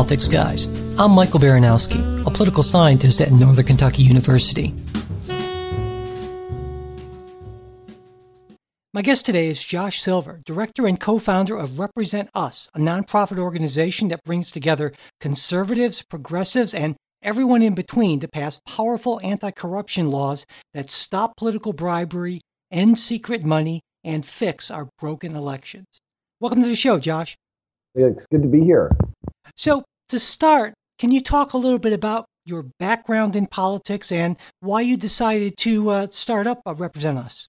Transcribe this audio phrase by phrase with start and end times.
[0.00, 0.98] Welcome to the Politics Guys.
[0.98, 4.72] I'm Michael Baranowski, a political scientist at Northern Kentucky University.
[8.94, 13.38] My guest today is Josh Silver, director and co founder of Represent Us, a nonprofit
[13.38, 20.08] organization that brings together conservatives, progressives, and everyone in between to pass powerful anti corruption
[20.08, 22.40] laws that stop political bribery,
[22.72, 25.84] end secret money, and fix our broken elections.
[26.40, 27.36] Welcome to the show, Josh.
[27.94, 28.90] It's good to be here.
[29.56, 34.36] So, to start, can you talk a little bit about your background in politics and
[34.60, 37.48] why you decided to uh, start up uh, Represent Us?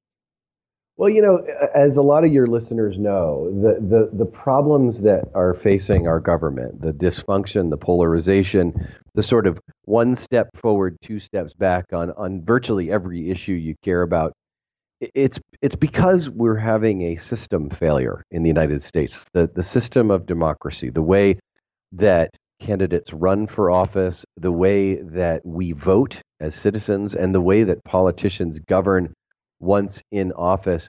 [0.98, 1.38] Well, you know,
[1.74, 6.20] as a lot of your listeners know, the, the, the problems that are facing our
[6.20, 8.74] government, the dysfunction, the polarization,
[9.16, 13.74] the sort of one step forward, two steps back on, on virtually every issue you
[13.84, 14.34] care about,
[15.16, 19.26] it's it's because we're having a system failure in the United States.
[19.34, 21.40] The the system of democracy, the way
[21.94, 22.30] that
[22.62, 27.84] candidates run for office, the way that we vote as citizens, and the way that
[27.84, 29.14] politicians govern
[29.60, 30.88] once in office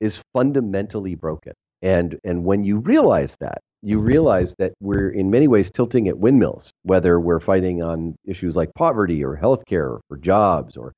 [0.00, 1.54] is fundamentally broken.
[1.82, 6.18] And and when you realize that, you realize that we're in many ways tilting at
[6.18, 10.92] windmills, whether we're fighting on issues like poverty or healthcare or jobs or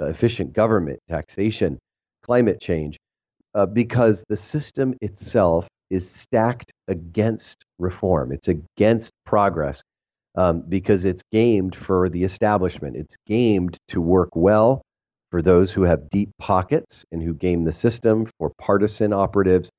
[0.00, 1.78] uh, efficient government, taxation
[2.22, 2.96] climate change
[3.54, 8.32] uh, because the system itself is stacked against reform.
[8.32, 9.82] It's against progress
[10.36, 12.96] um, because it's gamed for the establishment.
[12.96, 14.82] It's gamed to work well
[15.30, 19.70] for those who have deep pockets and who game the system, for partisan operatives,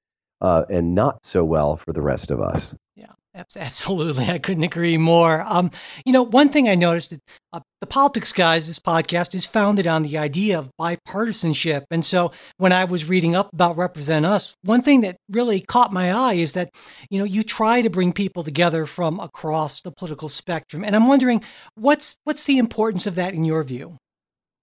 [0.41, 2.75] uh, and not so well for the rest of us.
[2.95, 3.13] Yeah.
[3.35, 5.43] Absolutely, I couldn't agree more.
[5.45, 5.69] Um,
[6.05, 7.19] you know, one thing I noticed that
[7.51, 11.83] uh, the Politics Guys, this podcast, is founded on the idea of bipartisanship.
[11.91, 15.91] And so, when I was reading up about Represent Us, one thing that really caught
[15.91, 16.69] my eye is that
[17.09, 20.85] you know you try to bring people together from across the political spectrum.
[20.85, 21.43] And I'm wondering
[21.75, 23.97] what's what's the importance of that in your view?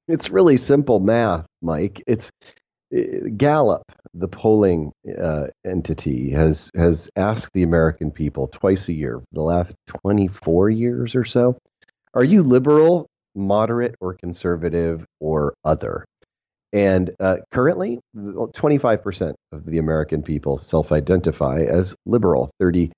[0.08, 2.02] It's really simple math, Mike.
[2.06, 2.30] It's
[3.36, 9.42] Gallup, the polling uh, entity, has has asked the American people twice a year the
[9.42, 11.56] last 24 years or so,
[12.14, 16.04] are you liberal, moderate, or conservative, or other?
[16.74, 22.50] And uh, currently, 25% of the American people self-identify as liberal.
[22.60, 22.92] 38%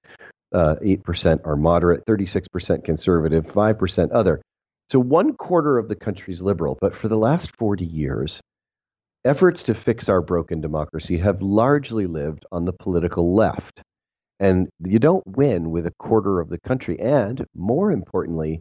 [0.54, 4.42] uh, are moderate, 36% conservative, 5% other.
[4.90, 6.78] So one quarter of the country's liberal.
[6.80, 8.40] But for the last 40 years,
[9.24, 13.82] efforts to fix our broken democracy have largely lived on the political left.
[14.40, 16.98] And you don't win with a quarter of the country.
[16.98, 18.60] And more importantly,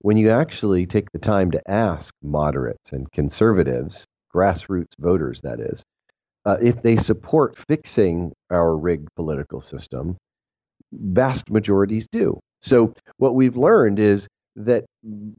[0.00, 5.82] when you actually take the time to ask moderates and conservatives, grassroots voters, that is,
[6.44, 10.16] uh, if they support fixing our rigged political system,
[10.92, 12.38] vast majorities do.
[12.60, 14.86] So, what we've learned is that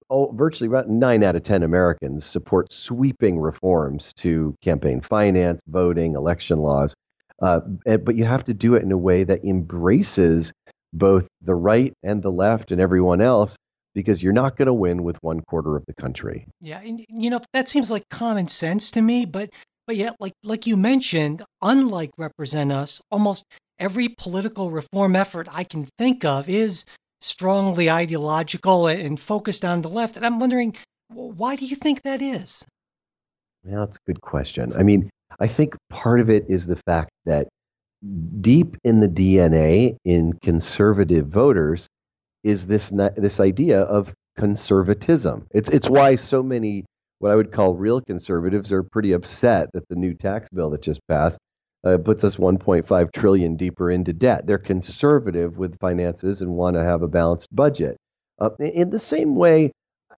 [0.09, 6.15] oh, virtually about nine out of 10 Americans support sweeping reforms to campaign finance, voting,
[6.15, 6.93] election laws.
[7.41, 10.51] Uh, but you have to do it in a way that embraces
[10.93, 13.55] both the right and the left and everyone else
[13.93, 16.47] because you're not going to win with one quarter of the country.
[16.61, 19.49] Yeah, and you know that seems like common sense to me, but
[19.85, 23.45] but yet like like you mentioned, unlike represent us, almost
[23.79, 26.85] every political reform effort I can think of is
[27.19, 30.17] strongly ideological and focused on the left.
[30.17, 30.75] And I'm wondering,
[31.09, 32.65] why do you think that is?
[33.63, 34.73] Well, that's a good question.
[34.77, 37.47] I mean, I think part of it is the fact that
[38.41, 41.87] deep in the DNA in conservative voters
[42.43, 45.47] is this this idea of conservatism.
[45.51, 46.85] It's it's why so many
[47.19, 50.81] what I would call real conservatives are pretty upset that the new tax bill that
[50.81, 51.39] just passed
[51.83, 54.47] uh, puts us 1.5 trillion deeper into debt.
[54.47, 57.97] They're conservative with finances and want to have a balanced budget.
[58.39, 59.71] Uh, in the same way,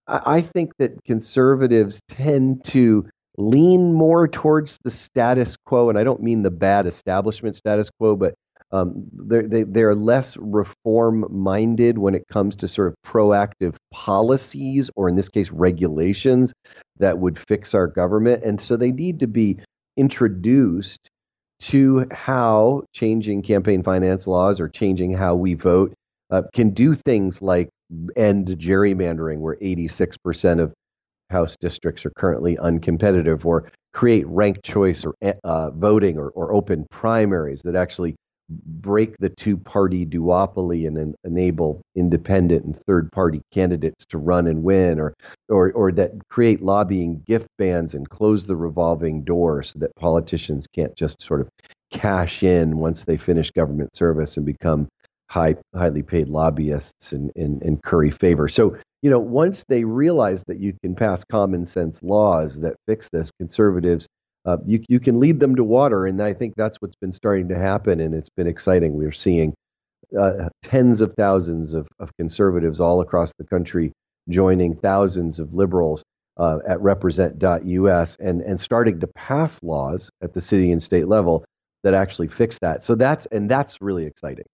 [0.06, 3.08] I, I think that conservatives tend to
[3.38, 8.16] lean more towards the status quo, and I don't mean the bad establishment status quo,
[8.16, 8.34] but
[8.72, 14.90] um, they're, they, they're less reform minded when it comes to sort of proactive policies,
[14.94, 16.52] or in this case, regulations
[16.98, 18.44] that would fix our government.
[18.44, 19.58] And so they need to be
[19.96, 21.09] introduced
[21.60, 25.92] to how changing campaign finance laws or changing how we vote
[26.30, 27.68] uh, can do things like
[28.16, 30.72] end gerrymandering, where 86% of
[31.30, 35.14] House districts are currently uncompetitive, or create ranked choice or
[35.44, 38.16] uh, voting or, or open primaries that actually
[38.50, 44.46] break the two party duopoly and then enable independent and third party candidates to run
[44.46, 45.14] and win or,
[45.48, 50.66] or or that create lobbying gift bans and close the revolving door so that politicians
[50.66, 51.48] can't just sort of
[51.90, 54.88] cash in once they finish government service and become
[55.30, 58.48] high, highly paid lobbyists and, and, and curry favor.
[58.48, 63.08] So, you know, once they realize that you can pass common sense laws that fix
[63.10, 64.06] this, conservatives,
[64.44, 66.06] uh, you, you can lead them to water.
[66.06, 68.00] And I think that's what's been starting to happen.
[68.00, 68.94] And it's been exciting.
[68.94, 69.54] We're seeing
[70.18, 73.92] uh, tens of thousands of, of conservatives all across the country
[74.28, 76.02] joining thousands of liberals
[76.36, 81.44] uh, at represent.us and, and starting to pass laws at the city and state level
[81.82, 82.82] that actually fix that.
[82.82, 84.44] So that's and that's really exciting.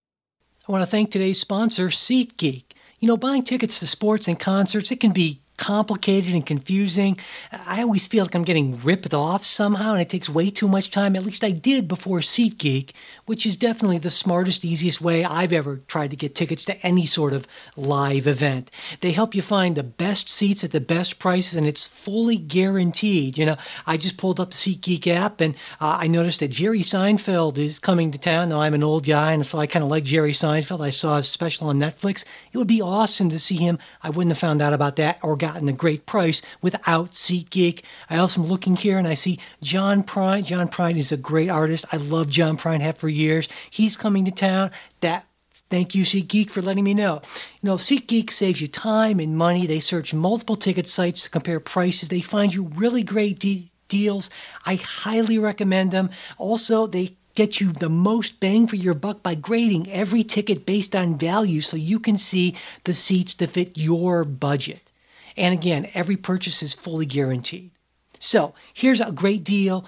[0.67, 2.73] I want to thank today's sponsor, SeatGeek.
[2.99, 7.17] You know, buying tickets to sports and concerts, it can be complicated and confusing.
[7.51, 10.91] I always feel like I'm getting ripped off somehow, and it takes way too much
[10.91, 11.15] time.
[11.15, 12.91] At least I did before SeatGeek,
[13.25, 17.05] which is definitely the smartest, easiest way I've ever tried to get tickets to any
[17.05, 18.71] sort of live event.
[19.01, 23.37] They help you find the best seats at the best prices, and it's fully guaranteed.
[23.37, 26.81] You know, I just pulled up the SeatGeek app, and uh, I noticed that Jerry
[26.81, 28.49] Seinfeld is coming to town.
[28.49, 30.81] Now I'm an old guy, and so I kind of like Jerry Seinfeld.
[30.81, 32.25] I saw his special on Netflix.
[32.53, 33.79] It would be awesome to see him.
[34.03, 37.83] I wouldn't have found out about that or gotten a great price without SeatGeek.
[38.09, 40.43] I also am looking here and I see John Prine.
[40.43, 41.85] John Prine is a great artist.
[41.91, 43.47] I love John Prine, have for years.
[43.69, 44.71] He's coming to town.
[44.99, 45.25] That
[45.69, 47.21] Thank you, SeatGeek, for letting me know.
[47.61, 49.65] You know, SeatGeek saves you time and money.
[49.65, 52.07] They search multiple ticket sites to compare prices.
[52.07, 54.29] They find you really great de- deals.
[54.65, 56.09] I highly recommend them.
[56.37, 60.95] Also, they get you the most bang for your buck by grading every ticket based
[60.95, 62.55] on value so you can see
[62.85, 64.93] the seats to fit your budget.
[65.37, 67.71] And again, every purchase is fully guaranteed.
[68.19, 69.85] So here's a great deal.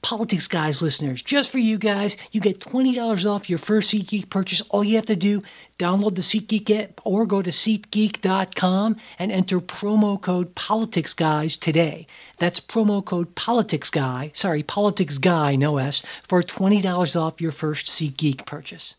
[0.00, 4.60] Politics Guys listeners, just for you guys, you get $20 off your first SeatGeek purchase.
[4.70, 5.42] All you have to do,
[5.76, 12.06] download the SeatGeek app or go to SeatGeek.com and enter promo code Politics Guys today.
[12.36, 17.86] That's promo code Politics Guy, sorry, Politics Guy, no S, for $20 off your first
[17.86, 18.96] SeatGeek purchase.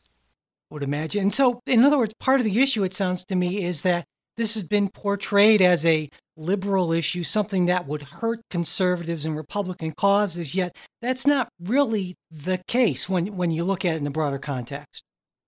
[0.70, 1.24] I would imagine.
[1.24, 4.04] And so, in other words, part of the issue, it sounds to me, is that
[4.40, 9.92] this has been portrayed as a liberal issue, something that would hurt conservatives and Republican
[9.92, 14.10] causes, yet that's not really the case when, when you look at it in the
[14.10, 15.04] broader context.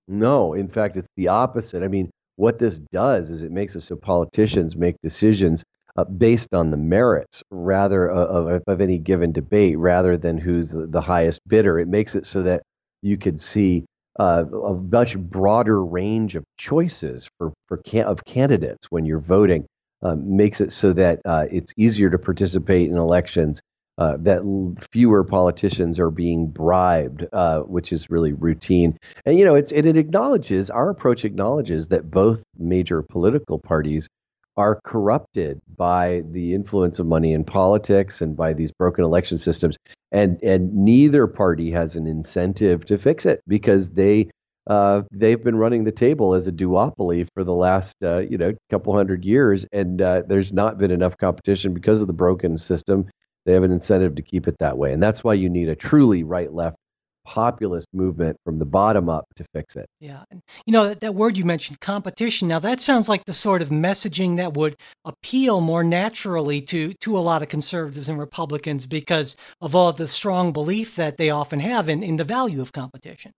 [0.09, 1.83] No, in fact, it's the opposite.
[1.83, 5.63] I mean, what this does is it makes it so politicians make decisions
[5.95, 10.71] uh, based on the merits rather of, of, of, any given debate rather than who's
[10.71, 11.79] the highest bidder.
[11.79, 12.61] It makes it so that
[13.01, 13.85] you could see
[14.21, 19.65] uh, a much broader range of choices for, for can- of candidates when you're voting
[20.03, 23.61] um, makes it so that uh, it's easier to participate in elections.
[23.97, 28.97] Uh, that l- fewer politicians are being bribed, uh, which is really routine.
[29.25, 34.07] And you know, it's it, it acknowledges our approach acknowledges that both major political parties
[34.55, 39.77] are corrupted by the influence of money in politics and by these broken election systems
[40.11, 44.29] and and neither party has an incentive to fix it because they
[44.67, 48.53] uh, they've been running the table as a duopoly for the last uh, you know
[48.69, 53.07] couple hundred years and uh, there's not been enough competition because of the broken system.
[53.45, 55.75] They have an incentive to keep it that way and that's why you need a
[55.75, 56.77] truly right left
[57.31, 59.87] populist movement from the bottom up to fix it.
[60.01, 60.23] Yeah.
[60.29, 62.49] And, you know, that, that word you mentioned, competition.
[62.49, 64.75] Now, that sounds like the sort of messaging that would
[65.05, 70.09] appeal more naturally to, to a lot of conservatives and Republicans because of all the
[70.09, 73.31] strong belief that they often have in, in the value of competition.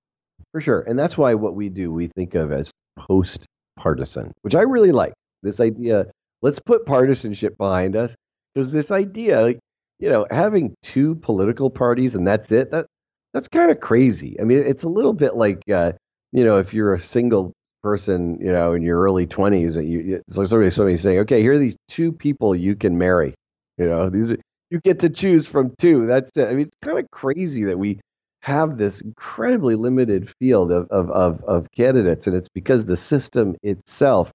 [0.51, 0.81] For sure.
[0.87, 3.45] And that's why what we do, we think of as post
[3.77, 5.13] partisan, which I really like.
[5.43, 6.07] This idea,
[6.41, 8.15] let's put partisanship behind us
[8.55, 9.59] because this idea, like,
[9.99, 12.87] you know, having two political parties and that's it, that
[13.33, 14.39] that's kind of crazy.
[14.39, 15.93] I mean, it's a little bit like, uh,
[16.31, 20.21] you know, if you're a single person, you know, in your early 20s, and you,
[20.27, 23.33] it's like somebody, somebody saying, okay, here are these two people you can marry.
[23.77, 24.37] You know, these are,
[24.69, 26.05] you get to choose from two.
[26.05, 26.47] That's it.
[26.47, 27.99] I mean, it's kind of crazy that we
[28.41, 33.55] have this incredibly limited field of, of, of, of candidates, and it's because the system
[33.63, 34.31] itself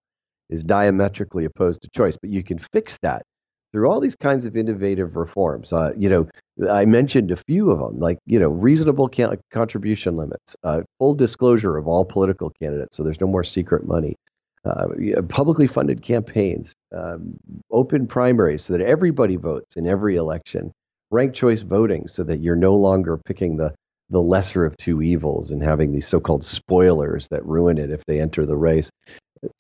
[0.51, 2.17] is diametrically opposed to choice.
[2.21, 3.23] But you can fix that
[3.73, 5.73] through all these kinds of innovative reforms.
[5.73, 6.29] Uh, you know,
[6.71, 11.15] I mentioned a few of them, like you know, reasonable can- contribution limits, uh, full
[11.15, 14.17] disclosure of all political candidates, so there's no more secret money,
[14.65, 14.89] uh,
[15.29, 17.39] publicly funded campaigns, um,
[17.71, 20.73] open primaries, so that everybody votes in every election,
[21.11, 23.75] ranked choice voting, so that you're no longer picking the
[24.11, 28.21] the lesser of two evils and having these so-called spoilers that ruin it if they
[28.21, 28.91] enter the race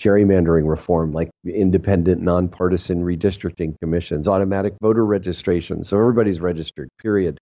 [0.00, 5.84] gerrymandering reform, like independent, nonpartisan redistricting commissions, automatic voter registration.
[5.84, 7.38] So everybody's registered, period,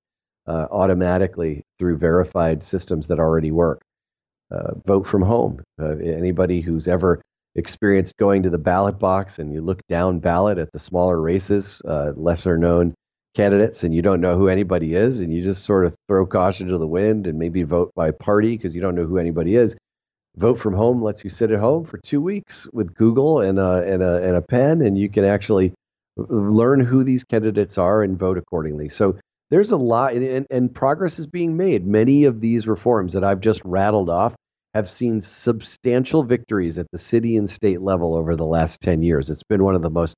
[0.46, 3.82] uh, automatically through verified systems that already work.
[4.50, 5.60] Uh, vote from home.
[5.80, 7.20] Uh, anybody who's ever
[7.56, 11.82] experienced going to the ballot box and you look down ballot at the smaller races,
[11.84, 12.94] uh, lesser known
[13.34, 16.68] candidates, and you don't know who anybody is, and you just sort of throw caution
[16.68, 19.76] to the wind and maybe vote by party because you don't know who anybody is
[20.36, 23.82] Vote from home lets you sit at home for two weeks with Google and a,
[23.82, 25.72] and a, and a pen, and you can actually
[26.16, 28.88] learn who these candidates are and vote accordingly.
[28.88, 29.18] So
[29.50, 31.86] there's a lot, and, and progress is being made.
[31.86, 34.34] Many of these reforms that I've just rattled off
[34.74, 39.30] have seen substantial victories at the city and state level over the last 10 years.
[39.30, 40.16] It's been one of the most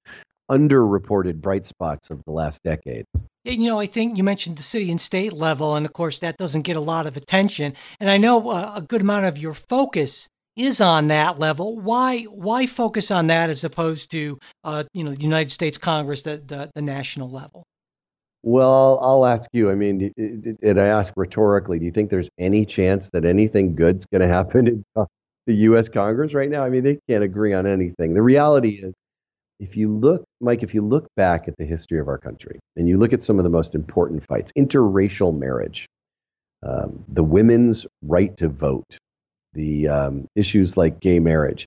[0.50, 3.04] underreported bright spots of the last decade.
[3.48, 6.36] You know, I think you mentioned the city and state level, and of course, that
[6.36, 7.72] doesn't get a lot of attention.
[7.98, 11.78] And I know uh, a good amount of your focus is on that level.
[11.78, 16.22] Why why focus on that as opposed to uh, you know the United States Congress,
[16.22, 17.64] the, the, the national level?
[18.42, 19.70] Well, I'll ask you.
[19.70, 20.12] I mean,
[20.62, 24.28] and I ask rhetorically, do you think there's any chance that anything good's going to
[24.28, 24.84] happen in
[25.46, 25.88] the U.S.
[25.88, 26.64] Congress right now?
[26.64, 28.12] I mean, they can't agree on anything.
[28.12, 28.94] The reality is,
[29.60, 32.88] if you look, Mike, if you look back at the history of our country and
[32.88, 35.86] you look at some of the most important fights, interracial marriage,
[36.62, 38.98] um, the women's right to vote,
[39.54, 41.66] the um, issues like gay marriage,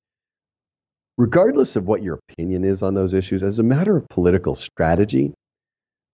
[1.18, 5.34] regardless of what your opinion is on those issues, as a matter of political strategy,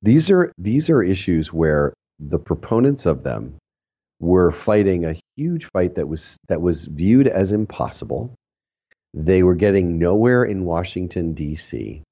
[0.02, 3.56] these are these are issues where the proponents of them
[4.20, 8.34] were fighting a huge fight that was that was viewed as impossible
[9.26, 12.04] they were getting nowhere in Washington, D.C.,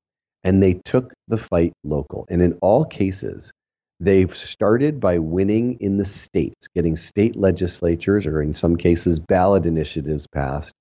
[0.43, 2.25] and they took the fight local.
[2.29, 3.51] And in all cases,
[3.99, 9.65] they've started by winning in the states, getting state legislatures, or in some cases, ballot
[9.65, 10.73] initiatives passed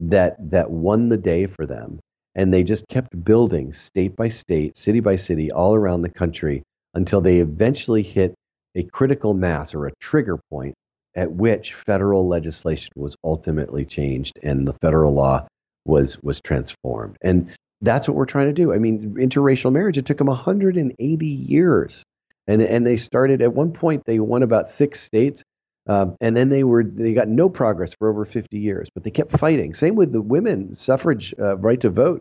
[0.00, 2.00] that, that won the day for them.
[2.34, 6.62] And they just kept building state by state, city by city, all around the country
[6.94, 8.34] until they eventually hit
[8.74, 10.74] a critical mass or a trigger point
[11.14, 15.46] at which federal legislation was ultimately changed and the federal law
[15.84, 17.16] was was transformed.
[17.22, 17.50] And
[17.82, 18.72] that's what we're trying to do.
[18.72, 22.04] I mean, interracial marriage, it took them 180 years.
[22.46, 25.42] And, and they started at one point, they won about six states.
[25.88, 29.10] Um, and then they were they got no progress for over 50 years, but they
[29.10, 29.74] kept fighting.
[29.74, 32.20] Same with the women suffrage uh, right to vote.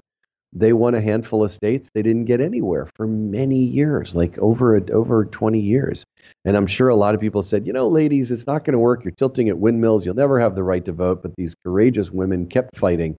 [0.53, 1.91] They won a handful of states.
[1.94, 6.03] They didn't get anywhere for many years, like over a, over 20 years.
[6.44, 8.80] And I'm sure a lot of people said, you know, ladies, it's not going to
[8.80, 9.06] work.
[9.06, 10.06] You're tilting at windmills.
[10.06, 11.22] You'll never have the right to vote.
[11.22, 13.15] But these courageous women kept fighting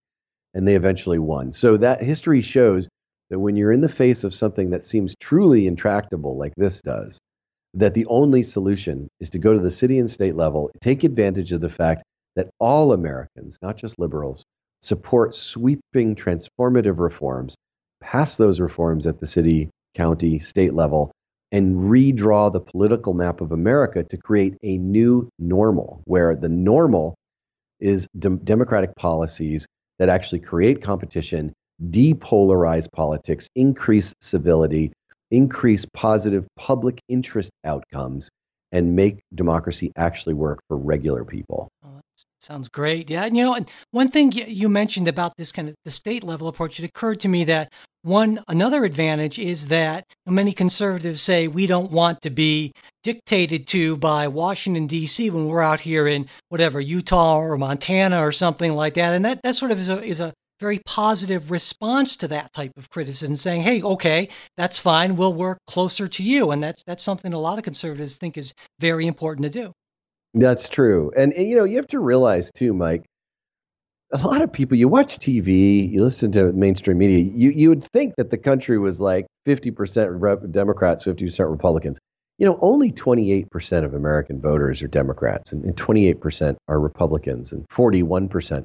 [0.54, 1.52] and they eventually won.
[1.52, 2.88] So that history shows
[3.30, 7.18] that when you're in the face of something that seems truly intractable, like this does,
[7.74, 11.52] that the only solution is to go to the city and state level, take advantage
[11.52, 12.02] of the fact
[12.36, 14.44] that all Americans, not just liberals,
[14.80, 17.54] support sweeping transformative reforms,
[18.00, 21.12] pass those reforms at the city, county, state level,
[21.52, 27.14] and redraw the political map of America to create a new normal where the normal
[27.78, 29.66] is de- democratic policies
[30.02, 31.52] that actually create competition,
[31.90, 34.92] depolarize politics, increase civility,
[35.30, 38.28] increase positive public interest outcomes,
[38.72, 41.68] and make democracy actually work for regular people.
[42.42, 43.08] Sounds great.
[43.08, 43.24] Yeah.
[43.24, 43.56] And, you know,
[43.92, 47.28] one thing you mentioned about this kind of the state level approach, it occurred to
[47.28, 47.72] me that
[48.02, 52.72] one another advantage is that many conservatives say we don't want to be
[53.04, 55.30] dictated to by Washington D.C.
[55.30, 59.40] when we're out here in whatever Utah or Montana or something like that, and that
[59.44, 63.36] that sort of is a is a very positive response to that type of criticism,
[63.36, 65.14] saying, "Hey, okay, that's fine.
[65.14, 68.52] We'll work closer to you," and that's that's something a lot of conservatives think is
[68.80, 69.72] very important to do.
[70.34, 73.04] That's true, and, and you know you have to realize too, Mike
[74.12, 77.84] a lot of people you watch TV, you listen to mainstream media, you you would
[77.84, 81.98] think that the country was like 50% Democrats, 50% Republicans.
[82.38, 87.64] You know, only 28% of American voters are Democrats and, and 28% are Republicans and
[87.68, 88.64] 41%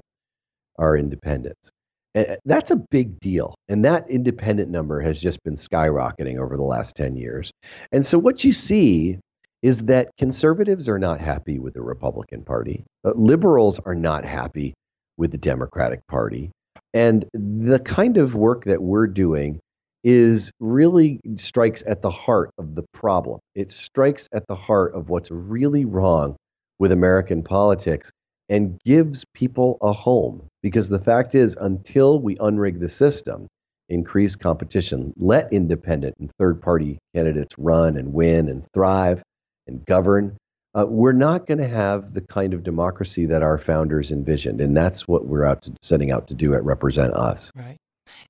[0.80, 1.72] are independents.
[2.16, 3.56] And that's a big deal.
[3.68, 7.52] And that independent number has just been skyrocketing over the last 10 years.
[7.92, 9.20] And so what you see
[9.62, 12.86] is that conservatives are not happy with the Republican Party.
[13.04, 14.74] Uh, liberals are not happy
[15.18, 16.52] with the Democratic Party.
[16.94, 19.60] And the kind of work that we're doing
[20.04, 23.40] is really strikes at the heart of the problem.
[23.56, 26.36] It strikes at the heart of what's really wrong
[26.80, 28.12] with American politics
[28.50, 30.48] and gives people a home.
[30.62, 33.48] Because the fact is, until we unrig the system,
[33.90, 39.22] increase competition, let independent and third party candidates run and win and thrive
[39.68, 40.38] and govern,
[40.78, 44.76] uh, we're not going to have the kind of democracy that our founders envisioned, and
[44.76, 47.52] that's what we're out to, setting out to do at Represent Us.
[47.56, 47.78] Right.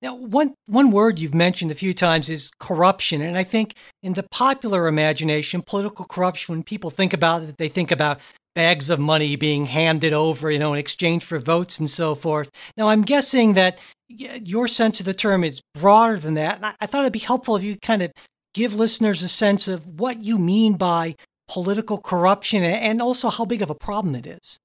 [0.01, 4.13] Now, one one word you've mentioned a few times is corruption, and I think in
[4.13, 6.56] the popular imagination, political corruption.
[6.56, 8.20] When people think about it, they think about
[8.56, 12.50] bags of money being handed over, you know, in exchange for votes and so forth.
[12.75, 13.77] Now, I'm guessing that
[14.10, 16.56] your sense of the term is broader than that.
[16.56, 18.12] And I, I thought it'd be helpful if you kind of
[18.56, 21.15] give listeners a sense of what you mean by
[21.48, 24.60] political corruption and also how big of a problem it is?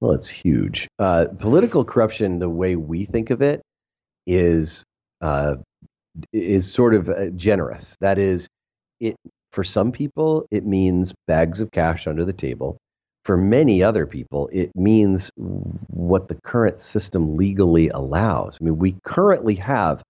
[0.00, 0.88] Well, it's huge.
[0.98, 3.62] Uh, political corruption, the way we think of it,
[4.26, 4.84] is
[5.20, 5.56] uh,
[6.32, 7.96] is sort of uh, generous.
[8.00, 8.48] That is,
[9.00, 9.14] it
[9.52, 12.78] for some people it means bags of cash under the table.
[13.24, 18.58] For many other people, it means what the current system legally allows.
[18.60, 20.02] I mean, we currently have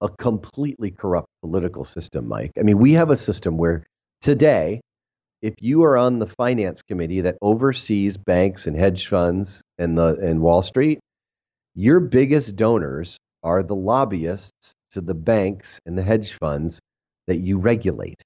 [0.00, 2.52] a completely corrupt political system, Mike.
[2.58, 3.84] I mean, we have a system where
[4.20, 4.80] today,
[5.42, 10.16] if you are on the finance committee that oversees banks and hedge funds and the
[10.16, 10.98] and Wall Street,
[11.74, 16.80] your biggest donors are the lobbyists to the banks and the hedge funds
[17.26, 18.22] that you regulate.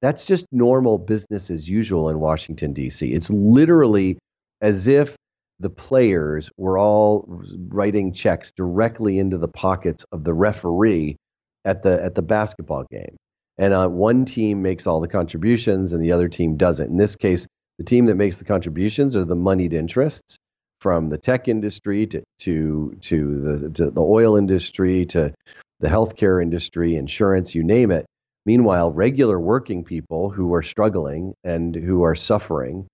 [0.00, 3.12] That's just normal business as usual in Washington, D.C.
[3.12, 4.18] It's literally
[4.60, 5.16] as if
[5.60, 7.24] the players were all
[7.68, 11.16] writing checks directly into the pockets of the referee
[11.64, 13.16] at the at the basketball game.
[13.58, 16.90] And uh, one team makes all the contributions and the other team doesn't.
[16.90, 17.46] In this case,
[17.78, 20.38] the team that makes the contributions are the moneyed interests
[20.80, 25.32] from the tech industry to to to the to the oil industry to
[25.80, 28.06] the healthcare industry, insurance, you name it.
[28.46, 32.86] Meanwhile, regular working people who are struggling and who are suffering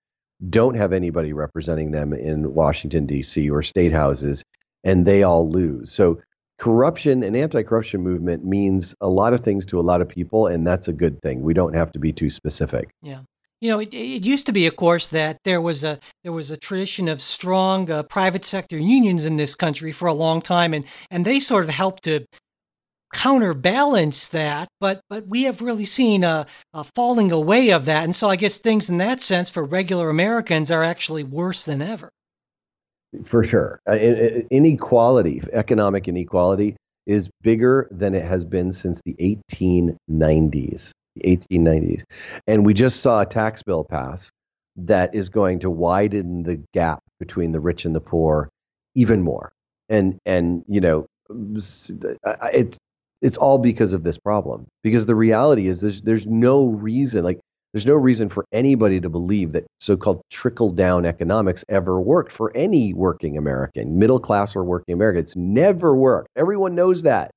[0.50, 3.50] don't have anybody representing them in Washington, D.C.
[3.50, 4.42] or state houses,
[4.84, 5.90] and they all lose.
[5.90, 6.20] So,
[6.58, 10.46] corruption and anti corruption movement means a lot of things to a lot of people,
[10.46, 11.42] and that's a good thing.
[11.42, 12.90] We don't have to be too specific.
[13.02, 13.20] Yeah.
[13.60, 16.50] You know, it, it used to be, of course, that there was a there was
[16.50, 20.72] a tradition of strong uh, private sector unions in this country for a long time,
[20.74, 22.26] and and they sort of helped to
[23.12, 28.14] counterbalance that, but but we have really seen a, a, falling away of that, and
[28.14, 32.10] so I guess things in that sense for regular Americans are actually worse than ever.
[33.24, 33.94] For sure, uh,
[34.50, 40.90] inequality, economic inequality, is bigger than it has been since the 1890s.
[41.16, 42.04] The 1890s,
[42.47, 44.30] and we just saw a tax bill pass
[44.76, 48.49] that is going to widen the gap between the rich and the poor
[48.94, 49.50] even more.
[49.88, 52.78] And and you know it's
[53.21, 54.66] it's all because of this problem.
[54.82, 57.40] Because the reality is there's, there's no reason, like,
[57.73, 62.33] there's no reason for anybody to believe that so called trickle down economics ever worked
[62.33, 65.23] for any working American, middle class or working American.
[65.23, 66.28] It's never worked.
[66.37, 67.31] Everyone knows that.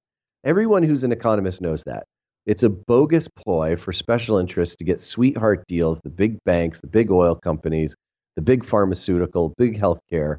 [0.43, 2.03] Everyone who's an economist knows that.
[2.45, 6.87] It's a bogus ploy for special interests to get sweetheart deals, the big banks, the
[6.87, 7.95] big oil companies,
[8.35, 10.37] the big pharmaceutical, big healthcare.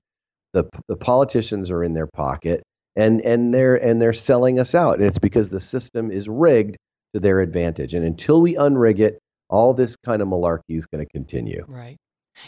[0.53, 2.63] The, the politicians are in their pocket
[2.97, 4.99] and and they're and they're selling us out.
[4.99, 6.77] And it's because the system is rigged
[7.15, 7.95] to their advantage.
[7.95, 9.19] And until we unrig it,
[9.53, 11.65] all this kind of malarkey is going to continue.
[11.69, 11.99] Right.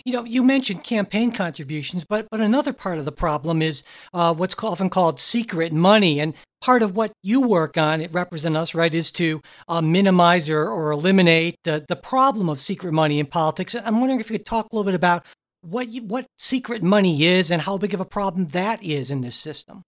[0.07, 4.35] You know, you mentioned campaign contributions, but but another part of the problem is uh,
[4.35, 8.75] what's often called secret money, and part of what you work on, it represent us,
[8.75, 13.27] right, is to uh, minimize or, or eliminate the the problem of secret money in
[13.27, 13.75] politics.
[13.75, 15.27] I'm wondering if you could talk a little bit about
[15.61, 19.21] what you, what secret money is and how big of a problem that is in
[19.21, 19.83] this system.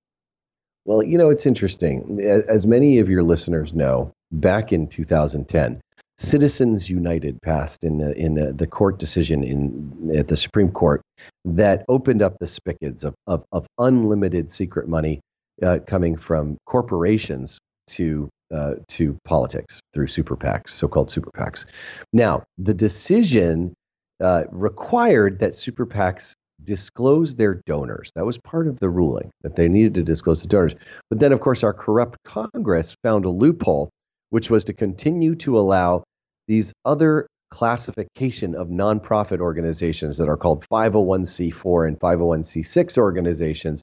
[0.84, 2.20] Well, you know, it's interesting.
[2.48, 5.80] As many of your listeners know, back in 2010,
[6.18, 11.02] Citizens United passed in the in the, the court decision in at the Supreme Court
[11.44, 15.20] that opened up the spigots of, of, of unlimited secret money
[15.62, 21.66] uh, coming from corporations to uh, to politics through super PACs, so-called super PACs.
[22.12, 23.74] Now, the decision
[24.20, 28.10] uh, required that super PACs disclose their donors.
[28.14, 30.74] That was part of the ruling that they needed to disclose the donors.
[31.10, 33.90] But then, of course, our corrupt Congress found a loophole,
[34.36, 36.04] which was to continue to allow
[36.46, 43.82] these other classification of nonprofit organizations that are called 501c4 and 501c6 organizations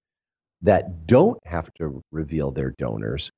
[0.62, 3.32] that don't have to reveal their donors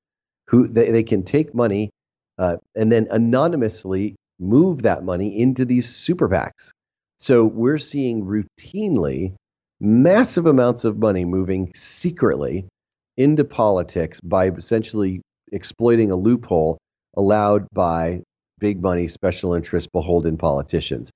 [0.49, 1.89] who they, they can take money
[2.37, 6.71] uh, and then anonymously move that money into these super PACs.
[7.17, 9.35] So we're seeing routinely
[9.79, 12.67] massive amounts of money moving secretly
[13.15, 15.21] into politics by essentially
[15.53, 16.77] exploiting a loophole
[17.17, 18.21] allowed by
[18.59, 21.11] big money special interest beholden politicians.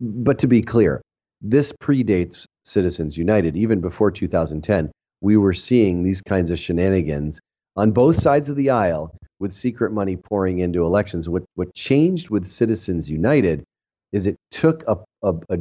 [0.00, 1.02] But to be clear,
[1.40, 3.56] this predates Citizens United.
[3.56, 7.40] Even before 2010, we were seeing these kinds of shenanigans
[7.76, 11.28] on both sides of the aisle with secret money pouring into elections.
[11.28, 13.64] What, what changed with Citizens United
[14.12, 15.58] is it took a, a, a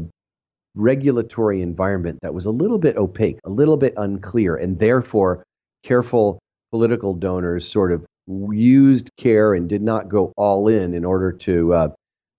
[0.76, 5.44] regulatory environment that was a little bit opaque, a little bit unclear, and therefore
[5.84, 6.40] careful
[6.72, 11.74] political donors sort of used care and did not go all in in order to
[11.74, 11.90] uh,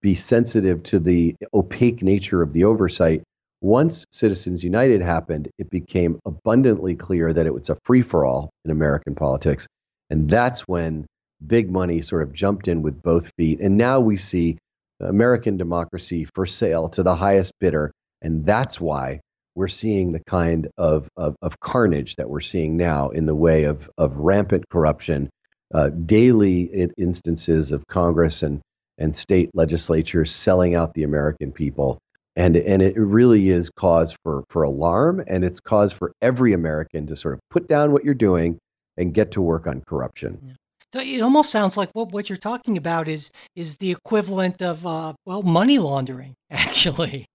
[0.00, 3.22] be sensitive to the opaque nature of the oversight.
[3.60, 8.50] Once Citizens United happened, it became abundantly clear that it was a free for all
[8.64, 9.66] in American politics.
[10.08, 11.06] And that's when
[11.46, 13.60] big money sort of jumped in with both feet.
[13.60, 14.58] And now we see
[15.00, 17.92] American democracy for sale to the highest bidder.
[18.22, 19.20] And that's why
[19.54, 23.64] we're seeing the kind of, of, of carnage that we're seeing now in the way
[23.64, 25.28] of, of rampant corruption,
[25.74, 28.60] uh, daily instances of Congress and,
[28.98, 31.98] and state legislatures selling out the American people.
[32.36, 37.06] And, and it really is cause for, for alarm, and it's cause for every American
[37.08, 38.58] to sort of put down what you're doing
[38.96, 40.38] and get to work on corruption.
[40.42, 40.52] Yeah.
[40.92, 44.84] So it almost sounds like what, what you're talking about is is the equivalent of
[44.84, 47.26] uh, well money laundering, actually.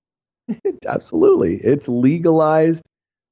[0.86, 2.84] Absolutely, it's legalized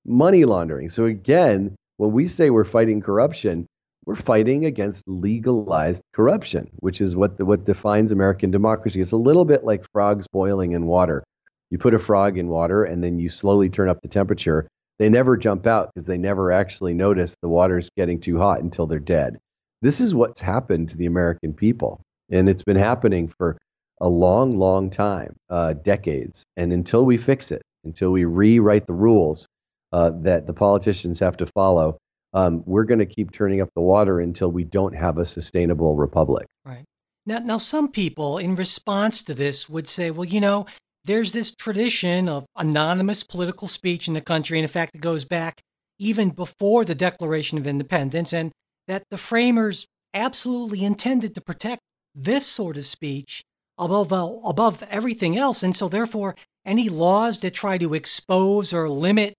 [0.05, 0.89] money laundering.
[0.89, 3.67] So again, when we say we're fighting corruption,
[4.05, 8.99] we're fighting against legalized corruption, which is what the, what defines American democracy.
[8.99, 11.23] It's a little bit like frogs boiling in water.
[11.69, 14.67] You put a frog in water and then you slowly turn up the temperature.
[14.99, 18.85] They never jump out because they never actually notice the water's getting too hot until
[18.85, 19.39] they're dead.
[19.81, 22.01] This is what's happened to the American people.
[22.31, 23.57] And it's been happening for
[24.01, 26.43] a long, long time, uh, decades.
[26.57, 29.47] And until we fix it, until we rewrite the rules
[29.91, 31.97] uh, that the politicians have to follow,
[32.33, 35.95] um, we're going to keep turning up the water until we don't have a sustainable
[35.95, 36.47] republic.
[36.65, 36.85] Right.
[37.25, 40.65] Now, now, some people, in response to this, would say, well, you know,
[41.05, 44.57] there's this tradition of anonymous political speech in the country.
[44.57, 45.61] And in fact, it goes back
[45.99, 48.33] even before the Declaration of Independence.
[48.33, 48.51] And
[48.87, 51.81] that the framers absolutely intended to protect
[52.13, 53.43] this sort of speech
[53.77, 54.11] above
[54.45, 59.33] above everything else and so therefore any laws that try to expose or limit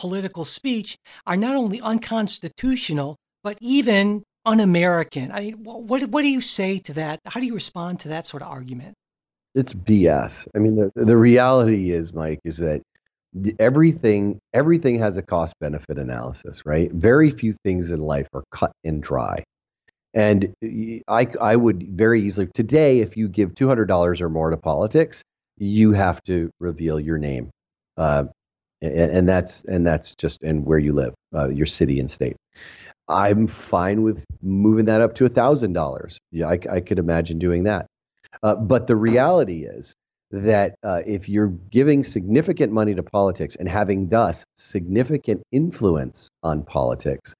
[0.00, 5.30] political speech are not only unconstitutional but even un-american.
[5.30, 7.20] I mean what what do you say to that?
[7.26, 8.94] How do you respond to that sort of argument?
[9.54, 12.80] It's bs i mean the, the reality is mike is that
[13.58, 16.90] everything everything has a cost benefit analysis right?
[16.92, 19.44] Very few things in life are cut and dry.
[20.14, 20.54] And
[21.08, 25.22] i i would very easily today if you give $200 or more to politics
[25.58, 27.50] you have to reveal your name.
[27.98, 28.24] Uh,
[28.82, 32.36] and, and, that's and that's just and where you live uh, your city and state
[33.08, 37.64] i'm fine with moving that up to a $1000 yeah I, I could imagine doing
[37.64, 37.86] that
[38.42, 39.94] uh, but the reality is
[40.30, 46.62] that uh, if you're giving significant money to politics and having thus significant influence on
[46.62, 47.34] politics,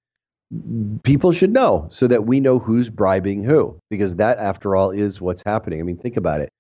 [1.04, 5.20] people should know so that we know who's bribing who, because that, after all, is
[5.20, 5.80] what's happening.
[5.80, 6.50] I mean, think about it.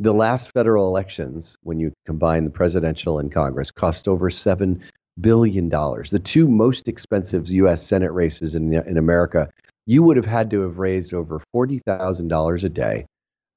[0.00, 4.80] The last federal elections, when you combine the presidential and Congress, cost over $7
[5.20, 5.68] billion.
[5.68, 7.86] The two most expensive U.S.
[7.86, 9.50] Senate races in, in America,
[9.84, 13.04] you would have had to have raised over $40,000 a day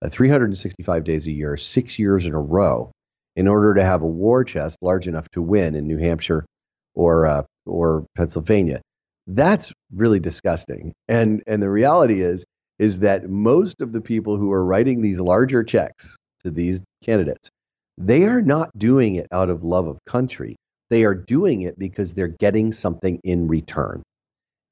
[0.04, 2.92] uh, 365 days a year, six years in a row,
[3.38, 6.46] in order to have a war chest large enough to win in New Hampshire
[6.94, 8.82] or uh, or Pennsylvania.
[9.28, 10.94] That's really disgusting.
[11.08, 12.44] And and the reality is
[12.80, 17.50] is that most of the people who are writing these larger checks to these candidates,
[17.98, 20.56] they are not doing it out of love of country.
[20.90, 24.04] They are doing it because they're getting something in return.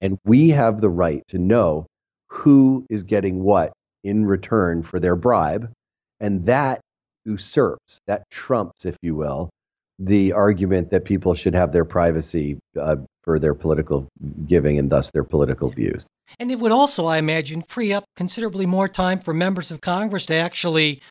[0.02, 1.86] And we have the right to know
[2.28, 5.72] who is getting what in return for their bribe.
[6.20, 6.82] And that
[7.26, 9.50] usurps, that trumps, if you will,
[10.00, 14.08] the argument that people should have their privacy uh, for their political
[14.48, 16.08] giving and thus their political views.
[16.40, 20.26] And it would also, I imagine, free up considerably more time for members of Congress
[20.28, 21.02] to actually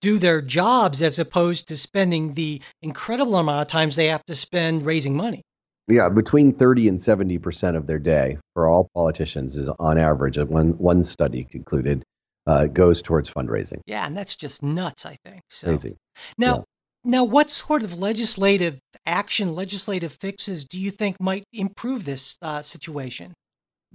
[0.00, 4.34] do their jobs as opposed to spending the incredible amount of times they have to
[4.34, 5.42] spend raising money.
[5.88, 10.76] Yeah, between 30 and 70% of their day for all politicians is on average, one,
[10.78, 12.04] one study concluded,
[12.46, 13.80] uh, goes towards fundraising.
[13.86, 15.06] Yeah, and that's just nuts.
[15.06, 15.42] I think.
[15.48, 15.68] So.
[15.68, 15.96] Crazy.
[16.36, 16.62] Now, yeah.
[17.04, 22.62] now, what sort of legislative action, legislative fixes do you think might improve this uh,
[22.62, 23.32] situation?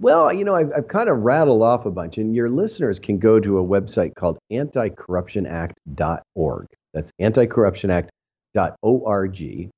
[0.00, 3.18] Well, you know, I've, I've kind of rattled off a bunch, and your listeners can
[3.18, 6.66] go to a website called anticorruptionact.org.
[6.92, 9.70] That's anticorruptionact.org.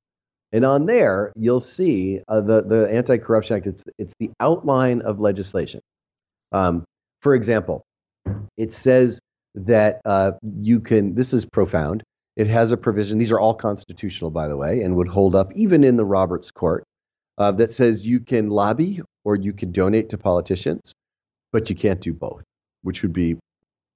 [0.52, 3.66] And on there, you'll see uh, the, the Anti Corruption Act.
[3.66, 5.80] It's, it's the outline of legislation.
[6.52, 6.86] Um,
[7.20, 7.84] for example,
[8.56, 9.18] it says
[9.54, 12.02] that uh, you can, this is profound.
[12.36, 15.52] It has a provision, these are all constitutional, by the way, and would hold up
[15.54, 16.84] even in the Roberts Court,
[17.38, 20.94] uh, that says you can lobby or you can donate to politicians,
[21.52, 22.42] but you can't do both,
[22.82, 23.36] which would be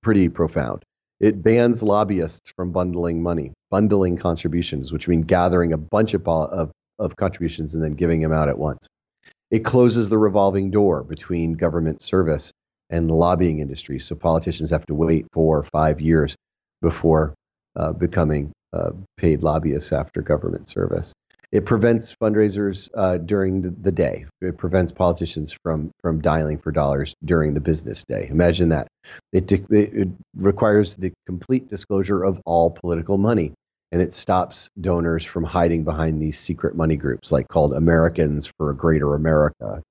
[0.02, 0.82] pretty profound.
[1.20, 6.70] It bans lobbyists from bundling money, bundling contributions, which means gathering a bunch of, of,
[6.98, 8.86] of contributions and then giving them out at once.
[9.50, 12.52] It closes the revolving door between government service
[12.88, 13.98] and the lobbying industry.
[13.98, 16.36] So politicians have to wait four or five years
[16.80, 17.34] before
[17.76, 21.12] uh, becoming uh, paid lobbyists after government service.
[21.52, 24.24] It prevents fundraisers uh, during the, the, day.
[24.40, 28.28] It prevents politicians from from dialing for dollars during the business day.
[28.30, 28.86] Imagine that.
[29.32, 33.52] It, it, it requires the complete disclosure of all political money.
[33.92, 38.70] and it stops donors from hiding behind these secret money groups like called Americans for
[38.70, 39.82] a Greater America.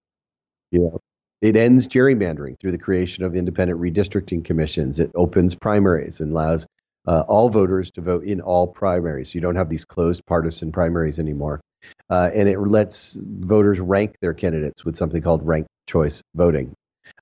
[0.72, 1.00] You know,
[1.41, 5.00] it ends gerrymandering through the creation of independent redistricting commissions.
[5.00, 6.65] It opens primaries and allows
[7.08, 9.34] uh, all voters to vote in all primaries.
[9.34, 11.62] You don't have these closed partisan primaries anymore.
[12.10, 16.74] Uh, and it lets voters rank their candidates with something called ranked choice voting.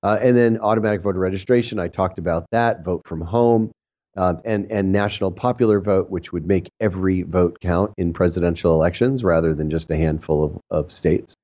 [0.03, 3.71] Uh, and then automatic voter registration, I talked about that, vote from home,
[4.17, 9.23] uh, and, and national popular vote, which would make every vote count in presidential elections
[9.23, 11.35] rather than just a handful of, of states.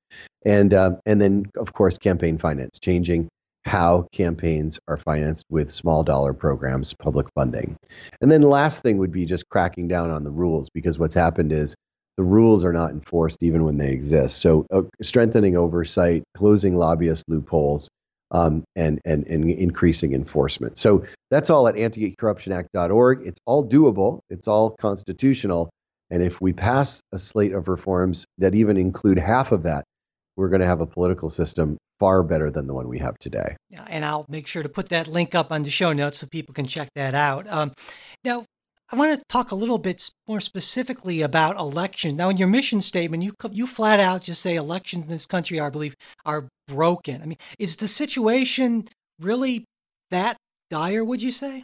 [0.44, 3.30] And, uh, and then, of course, campaign finance, changing
[3.66, 7.78] how campaigns are financed with small dollar programs, public funding.
[8.22, 11.16] And then the last thing would be just cracking down on the rules because what's
[11.16, 11.76] happened is
[12.18, 14.38] the rules are not enforced even when they exist.
[14.40, 17.90] So uh, strengthening oversight, closing lobbyist loopholes,
[18.32, 20.78] um, and, and, and increasing enforcement.
[20.78, 23.26] So that's all at anticorruptionact.org.
[23.26, 25.70] It's all doable, it's all constitutional.
[26.10, 29.86] And if we pass a slate of reforms that even include half of that,
[30.36, 33.56] we're going to have a political system far better than the one we have today.
[33.70, 36.28] Yeah, and I'll make sure to put that link up on the show notes so
[36.28, 37.48] people can check that out.
[37.48, 37.72] Um,
[38.24, 38.46] now,
[38.92, 42.14] I want to talk a little bit more specifically about elections.
[42.14, 45.60] Now, in your mission statement, you you flat out just say elections in this country,
[45.60, 47.22] I believe, are broken.
[47.22, 48.88] I mean, is the situation
[49.20, 49.66] really
[50.12, 50.38] that
[50.70, 51.04] dire?
[51.04, 51.64] Would you say?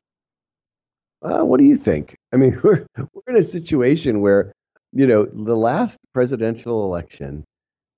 [1.21, 2.15] Uh, what do you think?
[2.33, 4.53] I mean, we're we're in a situation where,
[4.93, 7.43] you know, the last presidential election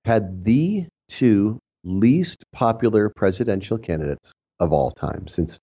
[0.04, 5.58] had the two least popular presidential candidates of all time since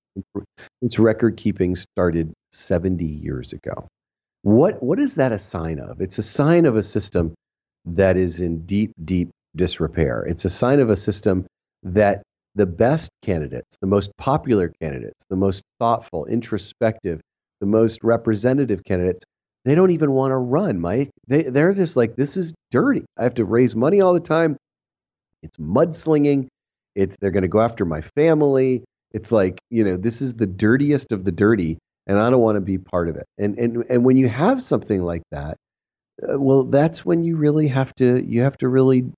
[0.81, 3.87] since record keeping started 70 years ago.
[4.41, 6.01] What what is that a sign of?
[6.01, 7.33] It's a sign of a system
[7.85, 10.25] that is in deep deep disrepair.
[10.27, 11.45] It's a sign of a system
[11.83, 12.21] that
[12.55, 17.21] the best candidates, the most popular candidates, the most thoughtful, introspective,
[17.61, 19.23] the most representative candidates,
[19.65, 21.09] they don't even want to run, Mike.
[21.27, 23.05] They they're just like this is dirty.
[23.17, 24.57] I have to raise money all the time.
[25.43, 26.47] It's mudslinging.
[26.95, 28.83] It's they're going to go after my family.
[29.11, 32.57] It's like you know this is the dirtiest of the dirty, and I don't want
[32.57, 33.25] to be part of it.
[33.37, 35.57] And and and when you have something like that,
[36.21, 39.11] uh, well, that's when you really have to you have to really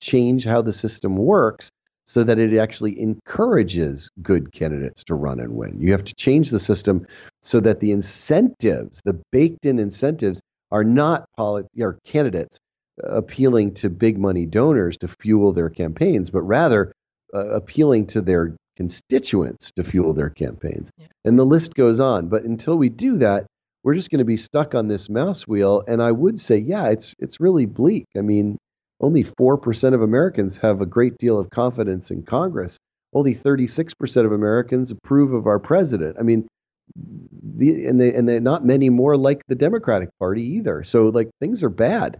[0.00, 1.70] change how the system works
[2.06, 5.78] so that it actually encourages good candidates to run and win.
[5.80, 7.06] You have to change the system
[7.42, 12.58] so that the incentives, the baked in incentives, are not polit- or candidates
[13.04, 16.92] appealing to big money donors to fuel their campaigns, but rather
[17.34, 20.90] uh, appealing to their constituents to fuel their campaigns.
[20.96, 21.06] Yeah.
[21.24, 22.28] And the list goes on.
[22.28, 23.46] But until we do that,
[23.82, 25.82] we're just going to be stuck on this mouse wheel.
[25.86, 28.06] And I would say, yeah, it's it's really bleak.
[28.16, 28.58] I mean,
[29.00, 32.78] only four percent of Americans have a great deal of confidence in Congress.
[33.14, 36.18] Only 36% of Americans approve of our president.
[36.20, 36.46] I mean,
[36.94, 40.84] the, and they and they not many more like the Democratic Party either.
[40.84, 42.18] So like things are bad.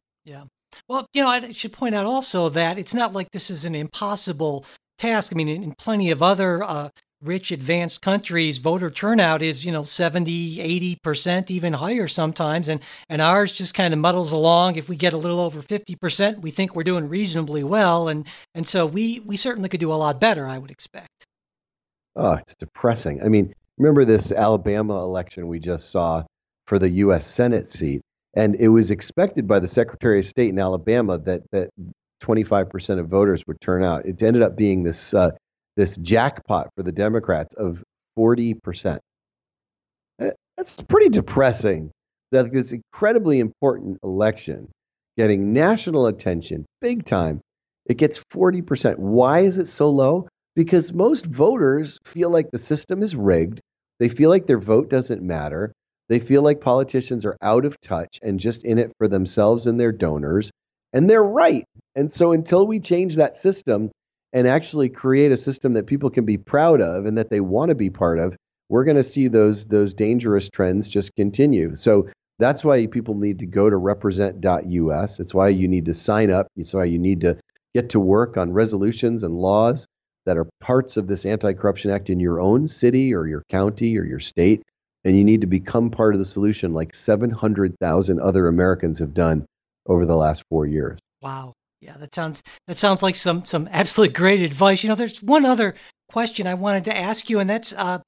[0.88, 3.75] Well, you know, I should point out also that it's not like this is an
[3.75, 4.64] impossible
[4.99, 5.33] task.
[5.33, 6.91] I mean, in, in plenty of other uh,
[7.23, 12.69] rich, advanced countries, voter turnout is, you know, 70, 80%, even higher sometimes.
[12.69, 14.77] And, and ours just kind of muddles along.
[14.77, 18.09] If we get a little over 50%, we think we're doing reasonably well.
[18.09, 21.09] And, and so we, we certainly could do a lot better, I would expect.
[22.17, 23.23] Oh, it's depressing.
[23.23, 26.25] I mean, remember this Alabama election we just saw
[26.67, 27.27] for the U.S.
[27.27, 28.03] Senate seat?
[28.35, 31.71] And it was expected by the Secretary of State in Alabama that that
[32.23, 34.05] 25% of voters would turn out.
[34.07, 35.31] It ended up being this uh,
[35.77, 37.83] this jackpot for the Democrats of
[38.19, 38.99] 40%.
[40.21, 41.91] Uh, that's pretty depressing.
[42.33, 44.69] That this incredibly important election
[45.17, 47.41] getting national attention, big time.
[47.87, 48.99] It gets 40%.
[48.99, 50.29] Why is it so low?
[50.55, 53.61] Because most voters feel like the system is rigged.
[53.99, 55.73] They feel like their vote doesn't matter.
[56.09, 59.79] They feel like politicians are out of touch and just in it for themselves and
[59.79, 60.51] their donors.
[60.92, 61.64] And they're right.
[61.97, 63.90] And so until we change that system
[64.33, 67.68] and actually create a system that people can be proud of and that they want
[67.71, 68.37] to be part of,
[68.71, 71.77] we're going to see those those dangerous trends just continue.
[71.77, 75.21] So that's why people need to go to represent.us.
[75.21, 76.47] It's why you need to sign up.
[76.57, 77.37] It's why you need to
[77.75, 79.87] get to work on resolutions and laws
[80.25, 84.05] that are parts of this anti-corruption act in your own city or your county or
[84.05, 84.62] your state
[85.05, 89.47] and you need to become part of the solution like 700,000 other Americans have done
[89.87, 90.99] over the last 4 years.
[91.23, 91.55] Wow.
[91.81, 94.83] Yeah, that sounds that sounds like some some absolutely great advice.
[94.83, 95.75] You know, there's one other
[96.11, 98.01] question I wanted to ask you and that's uh,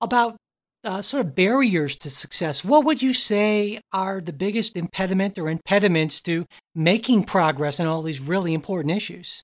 [0.00, 0.36] about
[0.84, 2.64] uh, sort of barriers to success.
[2.64, 8.02] What would you say are the biggest impediment or impediments to making progress on all
[8.02, 9.42] these really important issues?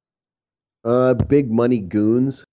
[0.85, 2.45] Uh, big money goons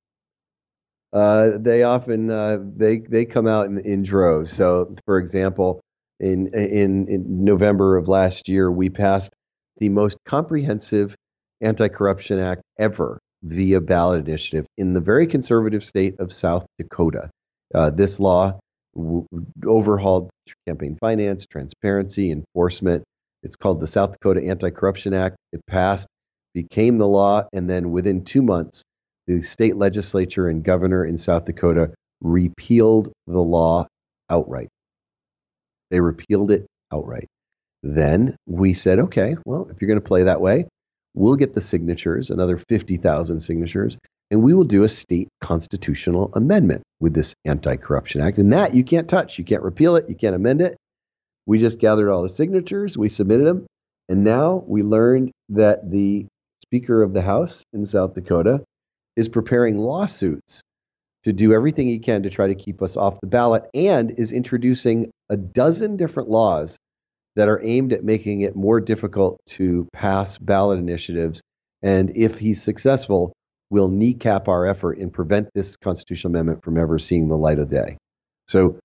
[1.15, 4.51] uh, they often uh, they they come out in, in droves.
[4.51, 5.81] So, for example,
[6.19, 9.31] in, in, in November of last year, we passed
[9.77, 11.15] the most comprehensive
[11.61, 17.29] anti corruption act ever via ballot initiative in the very conservative state of South Dakota.
[17.73, 18.59] Uh, this law
[18.95, 19.25] w-
[19.65, 20.29] overhauled
[20.67, 23.03] campaign finance, transparency, enforcement.
[23.41, 25.37] It's called the South Dakota Anti Corruption Act.
[25.53, 26.07] It passed,
[26.53, 28.83] became the law, and then within two months,
[29.27, 33.87] the state legislature and governor in South Dakota repealed the law
[34.29, 34.69] outright.
[35.91, 37.27] They repealed it outright.
[37.83, 40.65] Then we said, okay, well, if you're going to play that way,
[41.13, 43.97] we'll get the signatures, another 50,000 signatures,
[44.31, 48.39] and we will do a state constitutional amendment with this Anti Corruption Act.
[48.39, 49.37] And that you can't touch.
[49.37, 50.09] You can't repeal it.
[50.09, 50.75] You can't amend it.
[51.45, 53.67] We just gathered all the signatures, we submitted them,
[54.09, 56.25] and now we learned that the
[56.63, 58.63] Speaker of the House in South Dakota
[59.15, 60.61] is preparing lawsuits
[61.23, 64.31] to do everything he can to try to keep us off the ballot and is
[64.31, 66.77] introducing a dozen different laws
[67.35, 71.41] that are aimed at making it more difficult to pass ballot initiatives.
[71.81, 73.33] And if he's successful,
[73.69, 77.69] will kneecap our effort and prevent this constitutional amendment from ever seeing the light of
[77.69, 77.97] day.
[78.47, 78.77] So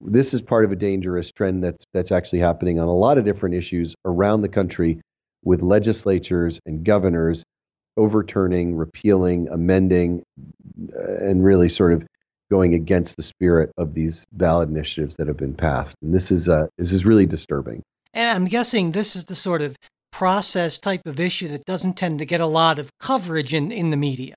[0.00, 3.24] this is part of a dangerous trend that's that's actually happening on a lot of
[3.24, 5.00] different issues around the country
[5.44, 7.44] with legislatures and governors
[7.96, 10.22] overturning, repealing, amending,
[10.96, 12.06] uh, and really sort of
[12.50, 15.96] going against the spirit of these ballot initiatives that have been passed.
[16.02, 17.82] And this is uh, this is really disturbing.
[18.12, 19.76] And I'm guessing this is the sort of
[20.12, 23.90] process type of issue that doesn't tend to get a lot of coverage in, in
[23.90, 24.36] the media.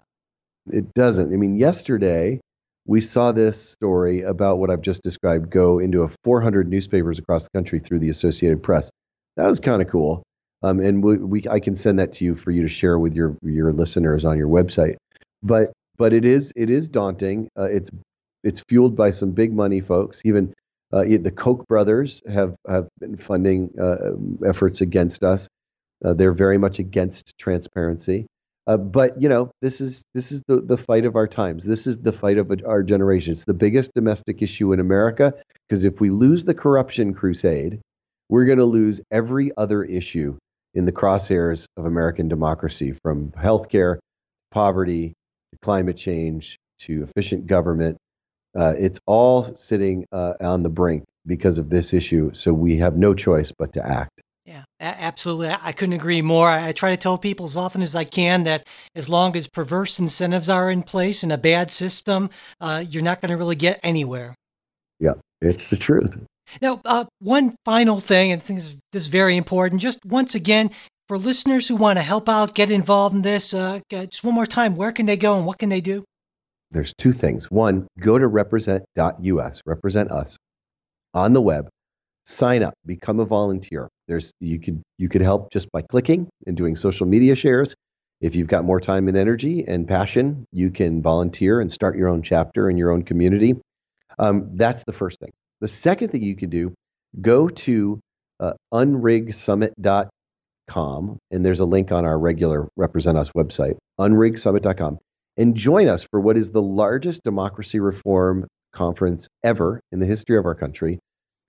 [0.72, 1.32] It doesn't.
[1.32, 2.39] I mean, yesterday
[2.88, 7.43] we saw this story about what I've just described go into a 400 newspapers across
[7.43, 8.89] the country through the Associated Press.
[9.36, 10.24] That was kind of cool.
[10.63, 13.13] Um, and we, we, I can send that to you for you to share with
[13.13, 14.96] your your listeners on your website.
[15.43, 17.50] But but it is it is daunting.
[17.58, 17.89] Uh, it's
[18.43, 20.22] it's fueled by some big money folks.
[20.26, 20.54] Even
[20.91, 25.48] uh, the Koch brothers have have been funding uh, efforts against us.
[26.04, 28.26] Uh, they're very much against transparency.
[28.67, 31.65] Uh, but you know, this is this is the the fight of our times.
[31.65, 33.32] This is the fight of our generation.
[33.32, 35.34] It's the biggest domestic issue in America
[35.67, 37.80] because if we lose the corruption crusade,
[38.30, 40.38] we're going to lose every other issue
[40.78, 43.98] in the crosshairs of American democracy, from healthcare,
[44.52, 45.13] poverty,
[45.52, 47.98] to climate change, to efficient government.
[48.56, 52.30] Uh, it's all sitting uh, on the brink because of this issue.
[52.34, 54.22] So we have no choice but to act.
[54.46, 55.50] Yeah, absolutely.
[55.50, 56.48] I couldn't agree more.
[56.48, 60.00] I try to tell people as often as I can that as long as perverse
[60.00, 62.30] incentives are in place and a bad system,
[62.62, 64.36] uh, you're not going to really get anywhere.
[65.00, 66.16] Yeah, it's the truth.
[66.62, 69.81] Now, uh, one final thing, and I think this is very important.
[69.81, 70.71] Just once again,
[71.07, 74.45] for listeners who want to help out, get involved in this, uh, just one more
[74.45, 76.03] time, where can they go and what can they do?
[76.71, 77.49] There's two things.
[77.49, 80.38] One, go to represent.us, represent us
[81.13, 81.69] on the web,
[82.25, 83.88] sign up, become a volunteer.
[84.07, 87.73] There's you could you could help just by clicking and doing social media shares.
[88.19, 92.07] If you've got more time and energy and passion, you can volunteer and start your
[92.07, 93.55] own chapter in your own community.
[94.19, 95.31] Um, that's the first thing.
[95.62, 96.74] The second thing you can do,
[97.22, 98.00] go to
[98.39, 105.00] uh, unrigsummit.com, and there's a link on our regular Represent Us website, unrigsummit.com,
[105.38, 110.38] and join us for what is the largest democracy reform conference ever in the history
[110.38, 111.00] of our country,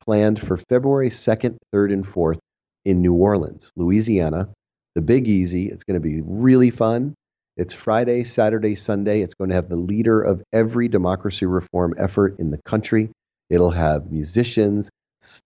[0.00, 2.38] planned for February 2nd, 3rd, and 4th
[2.84, 4.48] in New Orleans, Louisiana.
[4.94, 5.68] The Big Easy.
[5.68, 7.14] It's going to be really fun.
[7.56, 9.20] It's Friday, Saturday, Sunday.
[9.20, 13.10] It's going to have the leader of every democracy reform effort in the country.
[13.50, 14.90] It'll have musicians,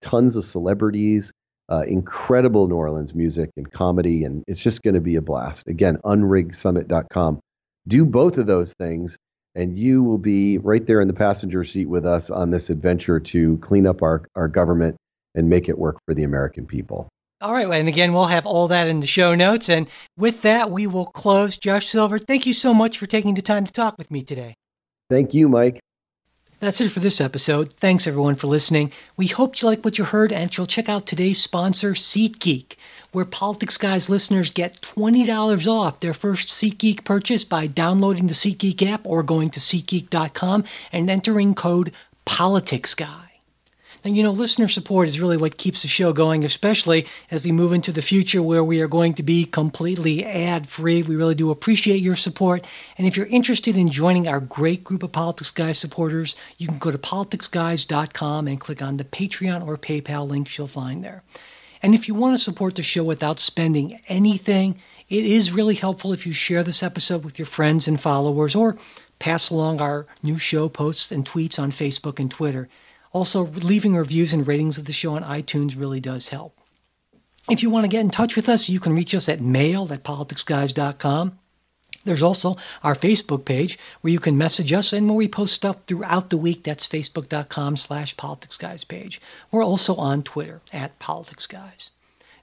[0.01, 1.33] tons of celebrities,
[1.71, 5.69] uh, incredible New Orleans music and comedy, and it's just going to be a blast.
[5.69, 7.41] Again, unrigsummit.com.
[7.89, 9.17] Do both of those things,
[9.55, 13.21] and you will be right there in the passenger seat with us on this adventure
[13.21, 14.97] to clean up our, our government
[15.35, 17.09] and make it work for the American people.
[17.41, 17.69] All right.
[17.69, 19.69] And again, we'll have all that in the show notes.
[19.69, 21.57] And with that, we will close.
[21.57, 24.55] Josh Silver, thank you so much for taking the time to talk with me today.
[25.11, 25.81] Thank you, Mike.
[26.63, 27.73] That's it for this episode.
[27.73, 28.93] Thanks everyone for listening.
[29.17, 32.77] We hope you like what you heard and you'll check out today's sponsor, SeatGeek,
[33.11, 38.81] where Politics Guys listeners get $20 off their first SeatGeek purchase by downloading the SeatGeek
[38.89, 41.91] app or going to SeatGeek.com and entering code
[42.27, 43.32] PoliticsGuy.
[44.05, 47.53] And you know, listener support is really what keeps the show going, especially as we
[47.53, 51.03] move into the future where we are going to be completely ad free.
[51.03, 52.67] We really do appreciate your support.
[52.99, 56.79] And if you're interested in joining our great group of Politics Guys supporters, you can
[56.79, 61.23] go to politicsguys.com and click on the Patreon or PayPal links you'll find there.
[61.81, 64.79] And if you want to support the show without spending anything,
[65.09, 68.77] it is really helpful if you share this episode with your friends and followers or
[69.19, 72.69] pass along our new show posts and tweets on Facebook and Twitter.
[73.13, 76.59] Also, leaving reviews and ratings of the show on iTunes really does help.
[77.51, 79.93] If you want to get in touch with us, you can reach us at mail
[79.93, 81.39] at politicsguys.com.
[82.05, 85.77] There's also our Facebook page where you can message us and where we post stuff
[85.87, 86.65] throughout the week.
[86.65, 89.21] That's facebook.com slash politicsguys page.
[89.51, 91.91] We're also on Twitter at politicsguys.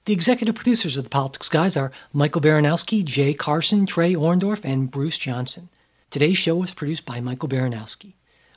[0.06, 4.90] The executive producers of the Politics Guys are Michael Baranowski, Jay Carson, Trey Orndorff, and
[4.90, 5.70] Bruce Johnson.
[6.10, 8.14] Today's show was produced by Michael Baranowski.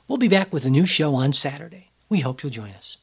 [0.07, 1.82] We'll be back with a new show on Saturday.
[2.09, 2.97] We hope you'll join us.